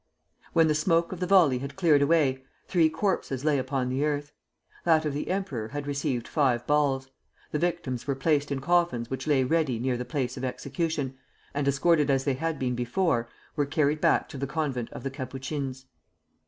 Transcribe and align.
When 0.53 0.67
the 0.67 0.73
smoke 0.73 1.11
of 1.11 1.19
the 1.19 1.27
volley 1.27 1.59
had 1.59 1.75
cleared 1.75 2.01
away, 2.01 2.43
three 2.67 2.89
corpses 2.89 3.45
lay 3.45 3.59
upon 3.59 3.89
the 3.89 4.03
earth. 4.03 4.31
That 4.83 5.05
of 5.05 5.13
the 5.13 5.27
emperor 5.27 5.67
had 5.67 5.85
received 5.85 6.27
five 6.27 6.65
balls. 6.65 7.11
The 7.51 7.59
victims 7.59 8.07
were 8.07 8.15
placed 8.15 8.51
in 8.51 8.61
coffins 8.61 9.11
which 9.11 9.27
lay 9.27 9.43
ready 9.43 9.77
near 9.77 9.97
the 9.97 10.03
place 10.03 10.37
of 10.37 10.43
execution, 10.43 11.19
and, 11.53 11.67
escorted 11.67 12.09
as 12.09 12.23
they 12.23 12.33
had 12.33 12.57
been 12.57 12.73
before, 12.73 13.29
were 13.55 13.67
carried 13.67 14.01
back 14.01 14.27
to 14.29 14.39
the 14.39 14.47
convent 14.47 14.89
of 14.91 15.03
the 15.03 15.11
Capuchins. 15.11 15.85